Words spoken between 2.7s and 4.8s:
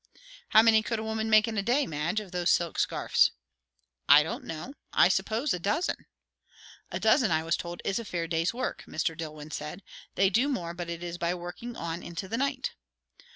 scarfs?" "I don't know